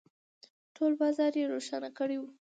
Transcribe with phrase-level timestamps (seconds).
[0.75, 2.23] ،ټول بازار يې روښانه کړی و.